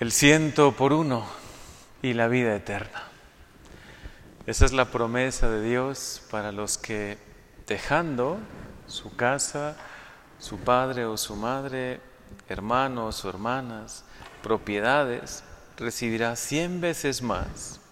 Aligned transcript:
el 0.00 0.12
ciento 0.12 0.72
por 0.72 0.94
uno 0.94 1.26
y 2.00 2.14
la 2.14 2.26
vida 2.26 2.56
eterna. 2.56 3.02
Esa 4.46 4.64
es 4.64 4.72
la 4.72 4.86
promesa 4.86 5.50
de 5.50 5.62
Dios 5.62 6.22
para 6.30 6.52
los 6.52 6.78
que 6.78 7.18
dejando 7.66 8.38
su 8.86 9.14
casa, 9.14 9.76
su 10.38 10.56
padre 10.58 11.04
o 11.04 11.18
su 11.18 11.36
madre, 11.36 12.00
hermanos 12.48 13.26
o 13.26 13.28
hermanas, 13.28 14.06
propiedades, 14.42 15.44
recibirá 15.76 16.34
cien 16.34 16.80
veces 16.80 17.20
más 17.20 17.82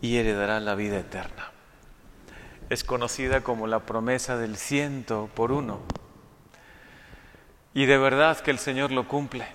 y 0.00 0.16
heredará 0.16 0.58
la 0.58 0.74
vida 0.74 0.98
eterna. 0.98 1.52
Es 2.70 2.82
conocida 2.82 3.42
como 3.42 3.68
la 3.68 3.86
promesa 3.86 4.36
del 4.36 4.56
ciento 4.56 5.30
por 5.32 5.52
uno. 5.52 5.78
Y 7.72 7.86
de 7.86 7.98
verdad 7.98 8.40
que 8.40 8.50
el 8.50 8.58
Señor 8.58 8.90
lo 8.90 9.06
cumple. 9.06 9.46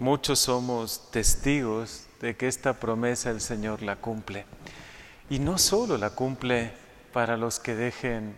Muchos 0.00 0.38
somos 0.38 1.10
testigos 1.10 2.06
de 2.22 2.34
que 2.34 2.48
esta 2.48 2.72
promesa 2.72 3.28
el 3.28 3.42
Señor 3.42 3.82
la 3.82 3.96
cumple. 3.96 4.46
Y 5.28 5.40
no 5.40 5.58
solo 5.58 5.98
la 5.98 6.08
cumple 6.08 6.72
para 7.12 7.36
los 7.36 7.60
que 7.60 7.74
dejen 7.74 8.34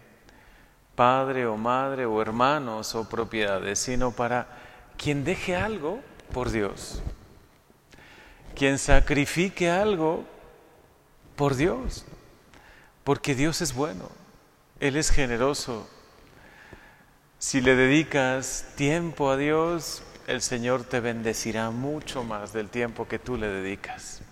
padre 0.97 1.47
o 1.47 1.57
madre 1.57 2.05
o 2.05 2.21
hermanos 2.21 2.97
o 2.97 3.09
propiedades, 3.09 3.79
sino 3.79 4.11
para 4.11 4.49
quien 4.97 5.23
deje 5.23 5.55
algo 5.55 6.01
por 6.33 6.51
Dios, 6.51 7.01
quien 8.57 8.77
sacrifique 8.77 9.71
algo 9.71 10.25
por 11.37 11.55
Dios, 11.55 12.05
porque 13.05 13.37
Dios 13.37 13.63
es 13.63 13.73
bueno, 13.73 14.09
Él 14.81 14.97
es 14.97 15.11
generoso. 15.11 15.89
Si 17.39 17.61
le 17.61 17.77
dedicas 17.77 18.67
tiempo 18.75 19.31
a 19.31 19.37
Dios, 19.37 20.03
el 20.27 20.43
Señor 20.43 20.85
te 20.85 21.01
bendecirá 21.01 21.71
mucho 21.71 22.25
más 22.25 22.53
del 22.53 22.69
tiempo 22.69 23.09
que 23.09 23.19
tú 23.19 23.37
le 23.37 23.49
dedicas. 23.49 24.23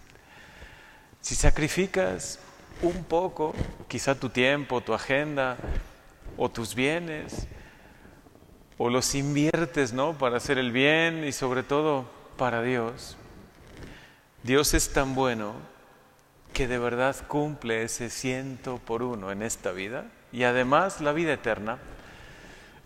Si 1.20 1.34
sacrificas 1.34 2.38
un 2.82 3.04
poco, 3.04 3.54
quizá 3.88 4.14
tu 4.14 4.30
tiempo, 4.30 4.80
tu 4.80 4.94
agenda 4.94 5.56
o 6.36 6.48
tus 6.48 6.74
bienes, 6.74 7.46
o 8.78 8.88
los 8.88 9.14
inviertes, 9.14 9.92
¿no? 9.92 10.16
Para 10.16 10.38
hacer 10.38 10.56
el 10.56 10.72
bien 10.72 11.24
y 11.24 11.32
sobre 11.32 11.62
todo 11.62 12.06
para 12.38 12.62
Dios. 12.62 13.18
Dios 14.42 14.72
es 14.72 14.92
tan 14.94 15.14
bueno 15.14 15.52
que 16.54 16.66
de 16.66 16.78
verdad 16.78 17.14
cumple 17.28 17.82
ese 17.82 18.08
ciento 18.08 18.78
por 18.78 19.02
uno 19.02 19.30
en 19.30 19.42
esta 19.42 19.72
vida 19.72 20.06
y 20.32 20.44
además 20.44 21.02
la 21.02 21.12
vida 21.12 21.34
eterna 21.34 21.78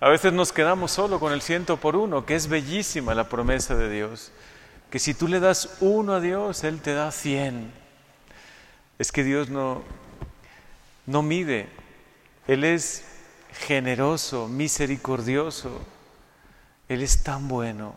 a 0.04 0.10
veces 0.10 0.34
nos 0.34 0.52
quedamos 0.52 0.90
solo 0.90 1.18
con 1.18 1.32
el 1.32 1.40
ciento 1.40 1.78
por 1.78 1.96
uno, 1.96 2.26
que 2.26 2.34
es 2.34 2.48
bellísima 2.48 3.14
la 3.14 3.30
promesa 3.30 3.74
de 3.74 3.88
Dios, 3.88 4.32
que 4.90 4.98
si 4.98 5.14
tú 5.14 5.28
le 5.28 5.40
das 5.40 5.78
uno 5.80 6.12
a 6.12 6.20
Dios, 6.20 6.62
Él 6.62 6.82
te 6.82 6.92
da 6.92 7.10
cien. 7.10 7.72
Es 8.98 9.12
que 9.12 9.24
Dios 9.24 9.48
no, 9.48 9.82
no 11.06 11.22
mide, 11.22 11.70
Él 12.46 12.64
es 12.64 13.06
generoso, 13.60 14.46
misericordioso, 14.46 15.80
Él 16.86 17.02
es 17.02 17.22
tan 17.22 17.48
bueno. 17.48 17.94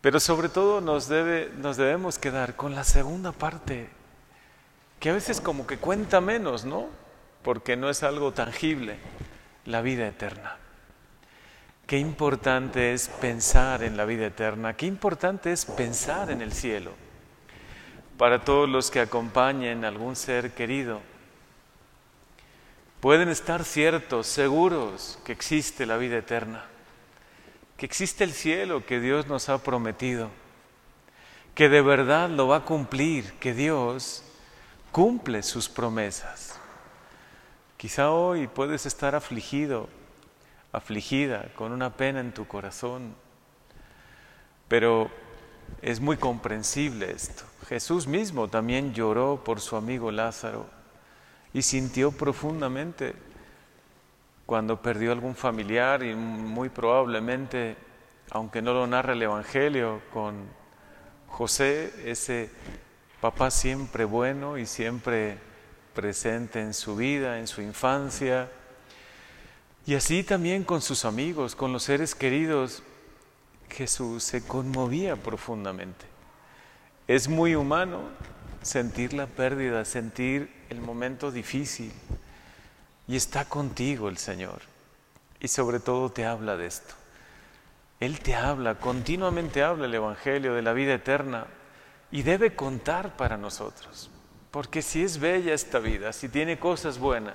Pero 0.00 0.20
sobre 0.20 0.48
todo 0.48 0.80
nos, 0.80 1.06
debe, 1.06 1.50
nos 1.58 1.76
debemos 1.76 2.18
quedar 2.18 2.56
con 2.56 2.74
la 2.74 2.84
segunda 2.84 3.32
parte, 3.32 3.90
que 5.00 5.10
a 5.10 5.12
veces 5.12 5.42
como 5.42 5.66
que 5.66 5.76
cuenta 5.76 6.22
menos, 6.22 6.64
¿no? 6.64 6.86
Porque 7.42 7.76
no 7.76 7.90
es 7.90 8.02
algo 8.02 8.32
tangible 8.32 8.96
la 9.66 9.80
vida 9.80 10.06
eterna. 10.06 10.56
Qué 11.86 11.98
importante 11.98 12.94
es 12.94 13.08
pensar 13.08 13.82
en 13.82 13.96
la 13.96 14.04
vida 14.04 14.26
eterna, 14.26 14.74
qué 14.74 14.86
importante 14.86 15.52
es 15.52 15.64
pensar 15.66 16.30
en 16.30 16.40
el 16.40 16.52
cielo. 16.52 16.92
Para 18.16 18.44
todos 18.44 18.68
los 18.68 18.90
que 18.90 19.00
acompañen 19.00 19.84
a 19.84 19.88
algún 19.88 20.16
ser 20.16 20.52
querido, 20.54 21.00
pueden 23.00 23.28
estar 23.28 23.64
ciertos, 23.64 24.26
seguros 24.26 25.18
que 25.26 25.32
existe 25.32 25.84
la 25.84 25.98
vida 25.98 26.16
eterna, 26.16 26.64
que 27.76 27.84
existe 27.84 28.24
el 28.24 28.32
cielo 28.32 28.86
que 28.86 29.00
Dios 29.00 29.26
nos 29.26 29.50
ha 29.50 29.58
prometido, 29.58 30.30
que 31.54 31.68
de 31.68 31.82
verdad 31.82 32.30
lo 32.30 32.48
va 32.48 32.58
a 32.58 32.64
cumplir, 32.64 33.34
que 33.34 33.52
Dios 33.52 34.24
cumple 34.90 35.42
sus 35.42 35.68
promesas. 35.68 36.58
Quizá 37.84 38.12
hoy 38.12 38.46
puedes 38.46 38.86
estar 38.86 39.14
afligido, 39.14 39.90
afligida, 40.72 41.50
con 41.54 41.70
una 41.70 41.90
pena 41.90 42.20
en 42.20 42.32
tu 42.32 42.46
corazón, 42.46 43.14
pero 44.68 45.10
es 45.82 46.00
muy 46.00 46.16
comprensible 46.16 47.10
esto. 47.10 47.44
Jesús 47.68 48.06
mismo 48.06 48.48
también 48.48 48.94
lloró 48.94 49.44
por 49.44 49.60
su 49.60 49.76
amigo 49.76 50.10
Lázaro 50.10 50.66
y 51.52 51.60
sintió 51.60 52.10
profundamente 52.10 53.14
cuando 54.46 54.80
perdió 54.80 55.12
algún 55.12 55.34
familiar 55.34 56.02
y 56.04 56.14
muy 56.14 56.70
probablemente, 56.70 57.76
aunque 58.30 58.62
no 58.62 58.72
lo 58.72 58.86
narra 58.86 59.12
el 59.12 59.20
Evangelio, 59.20 60.00
con 60.10 60.36
José, 61.28 61.92
ese 62.10 62.48
papá 63.20 63.50
siempre 63.50 64.06
bueno 64.06 64.56
y 64.56 64.64
siempre 64.64 65.36
presente 65.94 66.60
en 66.60 66.74
su 66.74 66.96
vida, 66.96 67.38
en 67.38 67.46
su 67.46 67.62
infancia, 67.62 68.50
y 69.86 69.94
así 69.94 70.24
también 70.24 70.64
con 70.64 70.80
sus 70.80 71.04
amigos, 71.04 71.54
con 71.54 71.72
los 71.72 71.84
seres 71.84 72.14
queridos, 72.14 72.82
Jesús 73.68 74.24
se 74.24 74.46
conmovía 74.46 75.16
profundamente. 75.16 76.06
Es 77.06 77.28
muy 77.28 77.54
humano 77.54 78.00
sentir 78.62 79.12
la 79.12 79.26
pérdida, 79.26 79.84
sentir 79.84 80.50
el 80.70 80.80
momento 80.80 81.30
difícil, 81.30 81.92
y 83.06 83.16
está 83.16 83.44
contigo 83.44 84.08
el 84.08 84.16
Señor, 84.16 84.62
y 85.38 85.48
sobre 85.48 85.80
todo 85.80 86.10
te 86.10 86.24
habla 86.24 86.56
de 86.56 86.66
esto. 86.66 86.94
Él 88.00 88.20
te 88.20 88.34
habla, 88.34 88.76
continuamente 88.76 89.62
habla 89.62 89.84
el 89.86 89.94
Evangelio 89.94 90.54
de 90.54 90.62
la 90.62 90.72
vida 90.72 90.94
eterna, 90.94 91.46
y 92.10 92.22
debe 92.22 92.54
contar 92.54 93.16
para 93.16 93.36
nosotros. 93.36 94.10
Porque 94.54 94.82
si 94.82 95.02
es 95.02 95.18
bella 95.18 95.52
esta 95.52 95.80
vida, 95.80 96.12
si 96.12 96.28
tiene 96.28 96.60
cosas 96.60 96.96
buenas, 97.00 97.34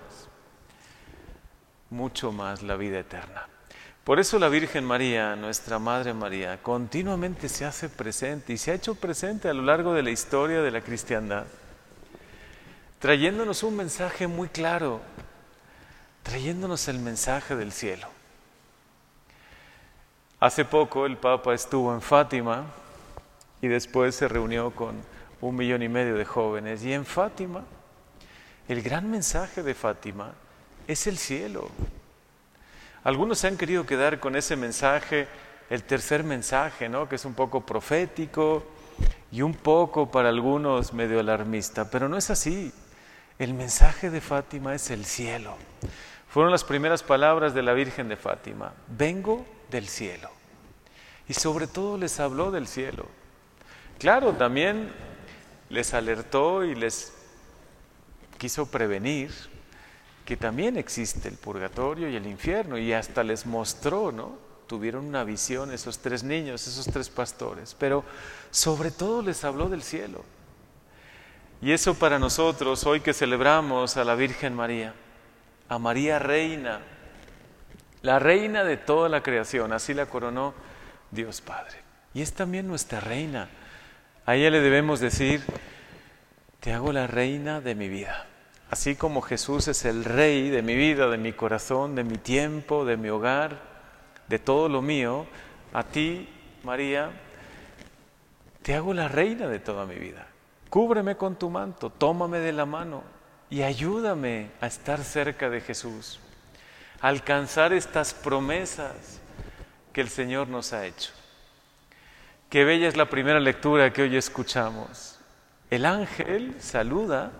mucho 1.89 2.31
más 2.31 2.63
la 2.63 2.77
vida 2.77 2.99
eterna. 2.99 3.45
Por 4.05 4.21
eso 4.21 4.39
la 4.39 4.47
Virgen 4.47 4.85
María, 4.85 5.35
nuestra 5.35 5.79
Madre 5.79 6.13
María, 6.13 6.63
continuamente 6.63 7.49
se 7.49 7.65
hace 7.65 7.89
presente 7.89 8.53
y 8.53 8.57
se 8.57 8.71
ha 8.71 8.75
hecho 8.75 8.95
presente 8.95 9.49
a 9.49 9.53
lo 9.53 9.63
largo 9.63 9.93
de 9.93 10.01
la 10.01 10.11
historia 10.11 10.61
de 10.61 10.71
la 10.71 10.79
cristiandad, 10.79 11.43
trayéndonos 12.99 13.63
un 13.63 13.75
mensaje 13.75 14.25
muy 14.27 14.47
claro, 14.47 15.01
trayéndonos 16.23 16.87
el 16.87 16.99
mensaje 16.99 17.53
del 17.57 17.73
cielo. 17.73 18.07
Hace 20.39 20.63
poco 20.63 21.05
el 21.05 21.17
Papa 21.17 21.53
estuvo 21.53 21.93
en 21.93 22.01
Fátima 22.01 22.63
y 23.61 23.67
después 23.67 24.15
se 24.15 24.29
reunió 24.29 24.71
con 24.71 24.95
un 25.41 25.55
millón 25.55 25.81
y 25.83 25.89
medio 25.89 26.15
de 26.15 26.25
jóvenes. 26.25 26.83
Y 26.83 26.93
en 26.93 27.05
Fátima, 27.05 27.63
el 28.67 28.81
gran 28.81 29.09
mensaje 29.09 29.63
de 29.63 29.73
Fátima 29.73 30.33
es 30.87 31.07
el 31.07 31.17
cielo. 31.17 31.69
Algunos 33.03 33.39
se 33.39 33.47
han 33.47 33.57
querido 33.57 33.85
quedar 33.85 34.19
con 34.19 34.35
ese 34.35 34.55
mensaje, 34.55 35.27
el 35.69 35.83
tercer 35.83 36.23
mensaje, 36.23 36.89
¿no? 36.89 37.07
que 37.07 37.15
es 37.15 37.25
un 37.25 37.33
poco 37.33 37.65
profético 37.65 38.63
y 39.31 39.41
un 39.41 39.53
poco 39.53 40.11
para 40.11 40.29
algunos 40.29 40.93
medio 40.93 41.19
alarmista, 41.19 41.89
pero 41.89 42.09
no 42.09 42.17
es 42.17 42.29
así. 42.29 42.73
El 43.37 43.53
mensaje 43.53 44.09
de 44.09 44.19
Fátima 44.19 44.75
es 44.75 44.91
el 44.91 45.05
cielo. 45.05 45.55
Fueron 46.27 46.51
las 46.51 46.63
primeras 46.63 47.03
palabras 47.03 47.53
de 47.53 47.61
la 47.61 47.73
Virgen 47.73 48.09
de 48.09 48.17
Fátima. 48.17 48.73
Vengo 48.87 49.45
del 49.71 49.87
cielo. 49.87 50.29
Y 51.27 51.33
sobre 51.33 51.67
todo 51.67 51.97
les 51.97 52.19
habló 52.19 52.51
del 52.51 52.67
cielo. 52.67 53.05
Claro, 53.97 54.33
también 54.33 54.91
les 55.69 55.93
alertó 55.93 56.63
y 56.63 56.75
les 56.75 57.13
quiso 58.37 58.65
prevenir 58.65 59.31
que 60.25 60.37
también 60.37 60.77
existe 60.77 61.27
el 61.27 61.35
purgatorio 61.35 62.09
y 62.09 62.15
el 62.15 62.27
infierno 62.27 62.77
y 62.77 62.93
hasta 62.93 63.23
les 63.23 63.45
mostró, 63.45 64.11
¿no? 64.11 64.37
Tuvieron 64.67 65.05
una 65.05 65.23
visión 65.23 65.71
esos 65.71 65.99
tres 65.99 66.23
niños, 66.23 66.67
esos 66.67 66.85
tres 66.85 67.09
pastores, 67.09 67.75
pero 67.79 68.03
sobre 68.51 68.91
todo 68.91 69.23
les 69.23 69.43
habló 69.43 69.69
del 69.69 69.81
cielo. 69.81 70.23
Y 71.61 71.71
eso 71.71 71.95
para 71.95 72.19
nosotros, 72.19 72.85
hoy 72.85 73.01
que 73.01 73.13
celebramos 73.13 73.97
a 73.97 74.03
la 74.03 74.15
Virgen 74.15 74.55
María, 74.55 74.93
a 75.67 75.79
María 75.79 76.19
Reina, 76.19 76.81
la 78.01 78.19
reina 78.19 78.63
de 78.63 78.77
toda 78.77 79.09
la 79.09 79.23
creación, 79.23 79.73
así 79.73 79.93
la 79.93 80.05
coronó 80.05 80.53
Dios 81.11 81.41
Padre. 81.41 81.79
Y 82.13 82.21
es 82.21 82.33
también 82.33 82.67
nuestra 82.67 82.99
reina 82.99 83.49
a 84.29 84.35
ella 84.35 84.51
le 84.51 84.61
debemos 84.61 84.99
decir, 84.99 85.41
te 86.59 86.71
hago 86.71 86.93
la 86.93 87.07
reina 87.07 87.61
de 87.61 87.73
mi 87.73 87.89
vida. 87.89 88.27
Así 88.69 88.95
como 88.95 89.23
Jesús 89.23 89.67
es 89.67 89.85
el 89.85 90.05
rey 90.05 90.51
de 90.51 90.61
mi 90.61 90.75
vida, 90.75 91.09
de 91.09 91.17
mi 91.17 91.33
corazón, 91.33 91.95
de 91.95 92.03
mi 92.03 92.19
tiempo, 92.19 92.85
de 92.85 92.95
mi 92.95 93.09
hogar, 93.09 93.59
de 94.27 94.37
todo 94.37 94.69
lo 94.69 94.83
mío, 94.83 95.25
a 95.73 95.81
ti, 95.83 96.29
María, 96.61 97.09
te 98.61 98.75
hago 98.75 98.93
la 98.93 99.07
reina 99.07 99.47
de 99.47 99.57
toda 99.57 99.87
mi 99.87 99.95
vida. 99.95 100.27
Cúbreme 100.69 101.17
con 101.17 101.35
tu 101.35 101.49
manto, 101.49 101.89
tómame 101.89 102.37
de 102.37 102.51
la 102.51 102.67
mano 102.67 103.01
y 103.49 103.63
ayúdame 103.63 104.51
a 104.61 104.67
estar 104.67 105.03
cerca 105.03 105.49
de 105.49 105.61
Jesús, 105.61 106.19
a 107.01 107.07
alcanzar 107.07 107.73
estas 107.73 108.13
promesas 108.13 109.21
que 109.91 110.01
el 110.01 110.09
Señor 110.09 110.49
nos 110.49 110.71
ha 110.71 110.85
hecho. 110.85 111.18
Qué 112.49 112.65
bella 112.65 112.87
es 112.87 112.97
la 112.97 113.07
primera 113.07 113.39
lectura 113.39 113.93
que 113.93 114.01
hoy 114.01 114.17
escuchamos. 114.17 115.19
El 115.69 115.85
ángel 115.85 116.55
saluda 116.59 117.31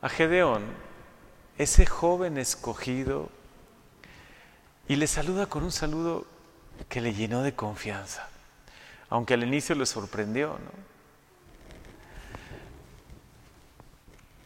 a 0.00 0.08
Gedeón, 0.08 0.64
ese 1.58 1.84
joven 1.84 2.38
escogido, 2.38 3.28
y 4.88 4.96
le 4.96 5.08
saluda 5.08 5.44
con 5.44 5.62
un 5.62 5.72
saludo 5.72 6.26
que 6.88 7.02
le 7.02 7.12
llenó 7.12 7.42
de 7.42 7.54
confianza, 7.54 8.30
aunque 9.10 9.34
al 9.34 9.42
inicio 9.42 9.74
le 9.74 9.84
sorprendió. 9.84 10.48
¿no? 10.48 10.70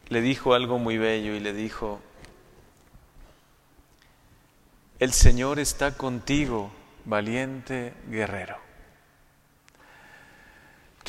Le 0.09 0.21
dijo 0.23 0.55
algo 0.55 0.81
muy 0.81 0.99
bello 0.99 1.37
y 1.37 1.41
le 1.41 1.53
dijo, 1.53 2.01
el 4.99 5.13
Señor 5.13 5.61
está 5.61 5.97
contigo, 5.97 6.73
valiente 7.05 7.95
guerrero. 8.09 8.70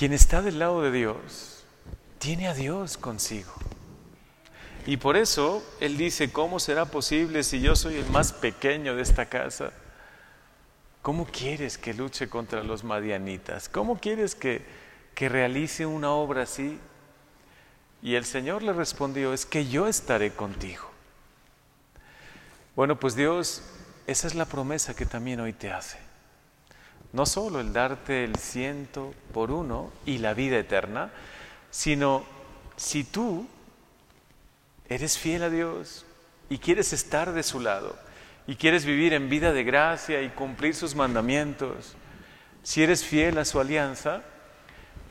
Quien 0.02 0.14
está 0.14 0.42
del 0.42 0.58
lado 0.58 0.82
de 0.82 0.92
Dios, 0.92 1.64
tiene 2.18 2.48
a 2.48 2.56
Dios 2.56 2.98
consigo. 2.98 3.54
Y 4.88 4.98
por 4.98 5.16
eso 5.16 5.64
Él 5.80 5.96
dice, 5.96 6.32
¿cómo 6.32 6.60
será 6.60 6.86
posible 6.86 7.44
si 7.44 7.62
yo 7.62 7.76
soy 7.76 7.98
el 7.98 8.10
más 8.10 8.34
pequeño 8.34 8.96
de 8.96 9.04
esta 9.04 9.28
casa? 9.28 9.72
¿Cómo 11.04 11.28
quieres 11.28 11.78
que 11.78 11.94
luche 11.94 12.30
contra 12.30 12.64
los 12.64 12.84
madianitas? 12.84 13.70
¿Cómo 13.70 14.00
quieres 14.00 14.34
que, 14.34 14.66
que 15.14 15.30
realice 15.30 15.86
una 15.86 16.10
obra 16.10 16.42
así? 16.42 16.80
Y 18.02 18.16
el 18.16 18.26
Señor 18.26 18.64
le 18.64 18.74
respondió, 18.74 19.34
es 19.34 19.46
que 19.46 19.68
yo 19.68 19.88
estaré 19.88 20.32
contigo. 20.32 20.90
Bueno, 22.76 23.00
pues 23.00 23.16
Dios, 23.16 23.62
esa 24.08 24.26
es 24.26 24.34
la 24.34 24.46
promesa 24.46 24.96
que 24.96 25.06
también 25.06 25.42
hoy 25.42 25.54
te 25.54 25.72
hace. 25.72 26.00
No 27.14 27.26
solo 27.26 27.60
el 27.60 27.74
darte 27.74 28.24
el 28.24 28.38
ciento 28.38 29.14
por 29.34 29.52
uno 29.52 29.92
y 30.06 30.20
la 30.20 30.34
vida 30.34 30.58
eterna, 30.58 31.12
sino 31.70 32.24
si 32.78 33.04
tú 33.04 33.48
eres 34.88 35.18
fiel 35.18 35.44
a 35.44 35.50
Dios 35.50 36.06
y 36.50 36.58
quieres 36.58 36.94
estar 36.94 37.34
de 37.34 37.44
su 37.44 37.60
lado 37.60 37.98
y 38.48 38.56
quieres 38.56 38.86
vivir 38.86 39.14
en 39.14 39.30
vida 39.30 39.54
de 39.54 39.64
gracia 39.64 40.22
y 40.22 40.30
cumplir 40.30 40.76
sus 40.76 40.96
mandamientos, 40.96 41.96
si 42.64 42.84
eres 42.84 43.04
fiel 43.04 43.38
a 43.38 43.46
su 43.46 43.60
alianza, 43.60 44.22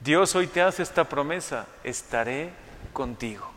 Dios 0.02 0.34
hoy 0.34 0.46
te 0.46 0.62
hace 0.62 0.82
esta 0.82 1.08
promesa, 1.08 1.66
estaré 1.84 2.50
contigo. 2.92 3.50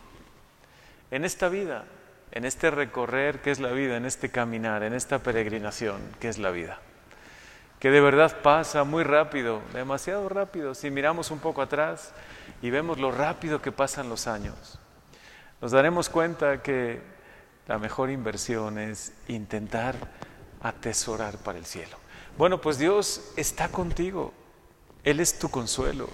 En 1.12 1.26
esta 1.26 1.48
vida, 1.48 1.86
en 2.32 2.46
este 2.46 2.72
recorrer 2.72 3.42
que 3.42 3.52
es 3.52 3.60
la 3.60 3.72
vida, 3.72 3.98
en 3.98 4.06
este 4.06 4.30
caminar, 4.30 4.84
en 4.84 4.94
esta 4.94 5.20
peregrinación 5.20 6.02
que 6.20 6.30
es 6.30 6.40
la 6.40 6.52
vida, 6.52 6.80
que 7.84 7.92
de 7.92 8.02
verdad 8.02 8.42
pasa 8.42 8.84
muy 8.84 9.04
rápido, 9.04 9.62
demasiado 9.74 10.28
rápido, 10.28 10.74
si 10.74 10.90
miramos 10.90 11.30
un 11.30 11.38
poco 11.38 11.62
atrás 11.62 12.14
y 12.64 12.72
vemos 12.72 12.98
lo 12.98 13.12
rápido 13.12 13.62
que 13.62 13.72
pasan 13.72 14.10
los 14.10 14.26
años 14.26 14.80
nos 15.64 15.72
daremos 15.72 16.10
cuenta 16.10 16.62
que 16.62 17.02
la 17.68 17.80
mejor 17.80 18.10
inversión 18.10 18.78
es 18.78 19.14
intentar 19.30 19.96
atesorar 20.62 21.38
para 21.38 21.58
el 21.58 21.66
cielo. 21.66 21.96
Bueno, 22.38 22.60
pues 22.60 22.78
Dios 22.78 23.32
está 23.38 23.70
contigo. 23.70 24.34
Él 25.06 25.22
es 25.22 25.40
tu 25.40 25.48
consuelo. 25.48 26.10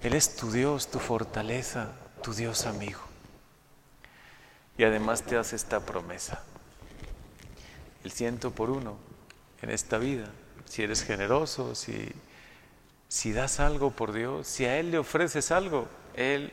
Él 0.00 0.14
es 0.14 0.36
tu 0.36 0.50
Dios, 0.50 0.90
tu 0.90 1.00
fortaleza, 1.00 1.92
tu 2.22 2.32
Dios 2.32 2.64
amigo. 2.64 3.00
Y 4.78 4.84
además 4.84 5.20
te 5.20 5.36
hace 5.36 5.54
esta 5.54 5.80
promesa. 5.80 6.42
El 8.04 8.10
ciento 8.10 8.52
por 8.52 8.70
uno 8.70 8.96
en 9.60 9.68
esta 9.68 9.98
vida. 9.98 10.30
Si 10.66 10.82
eres 10.82 11.02
generoso, 11.02 11.74
si, 11.74 12.12
si 13.08 13.32
das 13.32 13.58
algo 13.58 13.90
por 13.90 14.12
Dios, 14.12 14.46
si 14.46 14.66
a 14.66 14.78
Él 14.78 14.90
le 14.90 14.98
ofreces 14.98 15.50
algo, 15.50 15.88
Él 16.14 16.52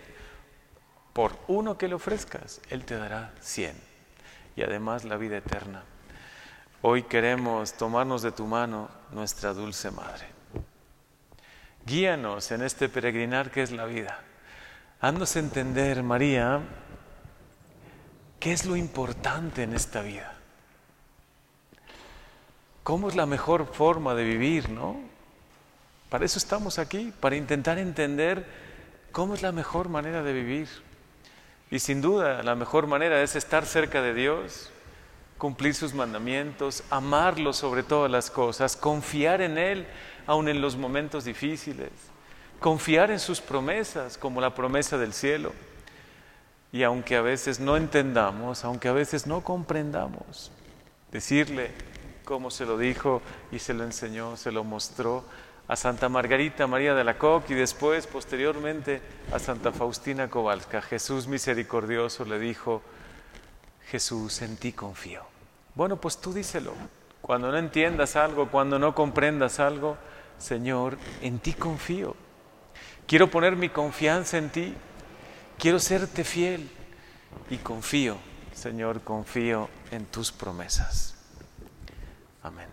por 1.11 1.37
uno 1.47 1.77
que 1.77 1.87
le 1.87 1.95
ofrezcas, 1.95 2.61
Él 2.69 2.85
te 2.85 2.95
dará 2.95 3.33
cien 3.41 3.75
y 4.55 4.63
además 4.63 5.03
la 5.03 5.17
vida 5.17 5.37
eterna. 5.37 5.83
Hoy 6.81 7.03
queremos 7.03 7.73
tomarnos 7.73 8.21
de 8.21 8.31
tu 8.31 8.45
mano, 8.45 8.89
nuestra 9.11 9.53
dulce 9.53 9.89
Madre. 9.91 10.27
Guíanos 11.85 12.51
en 12.51 12.61
este 12.61 12.89
peregrinar 12.89 13.51
que 13.51 13.61
es 13.61 13.71
la 13.71 13.85
vida. 13.85 14.19
Haznos 15.01 15.35
entender, 15.35 16.01
María, 16.03 16.61
qué 18.39 18.53
es 18.53 18.65
lo 18.65 18.75
importante 18.75 19.63
en 19.63 19.73
esta 19.73 20.01
vida. 20.01 20.33
¿Cómo 22.83 23.07
es 23.07 23.15
la 23.15 23.25
mejor 23.25 23.65
forma 23.65 24.13
de 24.13 24.25
vivir, 24.25 24.69
no? 24.69 24.99
Para 26.09 26.25
eso 26.25 26.37
estamos 26.37 26.79
aquí, 26.79 27.13
para 27.19 27.37
intentar 27.37 27.77
entender 27.77 28.45
cómo 29.13 29.33
es 29.33 29.41
la 29.41 29.53
mejor 29.53 29.87
manera 29.87 30.21
de 30.21 30.33
vivir. 30.33 30.67
Y 31.71 31.79
sin 31.79 32.01
duda 32.01 32.43
la 32.43 32.55
mejor 32.55 32.87
manera 32.87 33.21
es 33.23 33.37
estar 33.37 33.65
cerca 33.65 34.01
de 34.01 34.13
Dios, 34.13 34.69
cumplir 35.37 35.73
sus 35.73 35.93
mandamientos, 35.93 36.83
amarlo 36.89 37.53
sobre 37.53 37.83
todas 37.83 38.11
las 38.11 38.29
cosas, 38.29 38.75
confiar 38.75 39.41
en 39.41 39.57
Él 39.57 39.87
aun 40.27 40.49
en 40.49 40.61
los 40.61 40.75
momentos 40.75 41.23
difíciles, 41.23 41.89
confiar 42.59 43.11
en 43.11 43.19
sus 43.19 43.39
promesas 43.39 44.17
como 44.17 44.41
la 44.41 44.53
promesa 44.53 44.97
del 44.97 45.13
cielo. 45.13 45.53
Y 46.73 46.83
aunque 46.83 47.15
a 47.15 47.21
veces 47.21 47.59
no 47.59 47.77
entendamos, 47.77 48.65
aunque 48.65 48.89
a 48.89 48.93
veces 48.93 49.25
no 49.25 49.41
comprendamos, 49.41 50.51
decirle 51.11 51.71
cómo 52.23 52.51
se 52.51 52.65
lo 52.65 52.77
dijo 52.77 53.21
y 53.51 53.59
se 53.59 53.73
lo 53.73 53.83
enseñó, 53.83 54.37
se 54.37 54.51
lo 54.51 54.63
mostró, 54.63 55.23
a 55.67 55.75
Santa 55.75 56.09
Margarita 56.09 56.67
María 56.67 56.93
de 56.93 57.03
la 57.03 57.17
Coque 57.17 57.53
y 57.53 57.57
después, 57.57 58.05
posteriormente, 58.07 59.01
a 59.31 59.39
Santa 59.39 59.71
Faustina 59.71 60.29
Kowalska. 60.29 60.81
Jesús 60.81 61.27
misericordioso 61.27 62.25
le 62.25 62.37
dijo, 62.39 62.81
Jesús, 63.87 64.41
en 64.41 64.57
ti 64.57 64.73
confío. 64.73 65.23
Bueno, 65.75 65.97
pues 65.97 66.19
tú 66.19 66.33
díselo. 66.33 66.73
Cuando 67.21 67.51
no 67.51 67.57
entiendas 67.57 68.15
algo, 68.15 68.49
cuando 68.49 68.77
no 68.77 68.93
comprendas 68.93 69.59
algo, 69.59 69.97
Señor, 70.37 70.97
en 71.21 71.39
ti 71.39 71.53
confío. 71.53 72.15
Quiero 73.07 73.29
poner 73.29 73.55
mi 73.55 73.69
confianza 73.69 74.37
en 74.37 74.49
ti. 74.49 74.73
Quiero 75.57 75.79
serte 75.79 76.23
fiel. 76.23 76.69
Y 77.49 77.57
confío, 77.57 78.17
Señor, 78.53 79.01
confío 79.01 79.69
en 79.91 80.05
tus 80.05 80.31
promesas. 80.31 81.12
Amen. 82.43 82.72